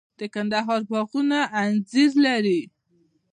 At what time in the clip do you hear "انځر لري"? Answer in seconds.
1.63-2.61